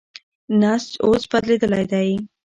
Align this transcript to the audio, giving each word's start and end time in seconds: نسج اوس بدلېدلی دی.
نسج 0.61 0.91
اوس 1.05 1.23
بدلېدلی 1.31 1.85
دی. 1.91 2.09